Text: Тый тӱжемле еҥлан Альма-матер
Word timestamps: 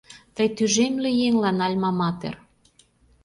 Тый 0.35 0.47
тӱжемле 0.57 1.09
еҥлан 1.27 1.57
Альма-матер 1.65 2.35